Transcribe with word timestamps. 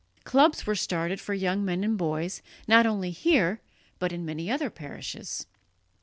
Clubs 0.23 0.65
were 0.65 0.73
started 0.73 1.21
for 1.21 1.35
young 1.35 1.63
men 1.63 1.83
and 1.83 1.95
boys, 1.95 2.41
not 2.67 2.87
only 2.87 3.11
here, 3.11 3.61
but 3.99 4.11
in 4.11 4.25
many 4.25 4.49
other 4.49 4.71
parishes. 4.71 5.45